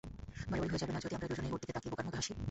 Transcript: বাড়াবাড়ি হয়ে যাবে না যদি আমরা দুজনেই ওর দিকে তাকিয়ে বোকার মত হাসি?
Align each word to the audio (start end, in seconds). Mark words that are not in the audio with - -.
বাড়াবাড়ি 0.49 0.71
হয়ে 0.71 0.81
যাবে 0.83 0.93
না 0.95 0.99
যদি 1.03 1.13
আমরা 1.17 1.27
দুজনেই 1.31 1.51
ওর 1.53 1.59
দিকে 1.61 1.73
তাকিয়ে 1.75 1.91
বোকার 1.91 2.05
মত 2.07 2.15
হাসি? 2.19 2.31